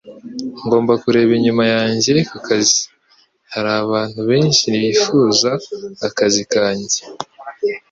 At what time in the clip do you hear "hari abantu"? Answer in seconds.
3.53-4.19